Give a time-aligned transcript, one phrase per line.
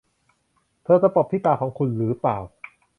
[0.83, 2.37] เธอตะปบที่ตาของคุณหรือเปล่า